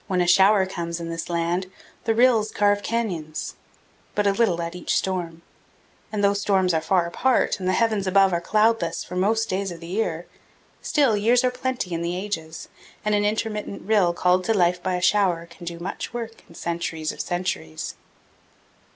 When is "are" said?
6.73-6.81, 8.33-8.41, 11.43-11.51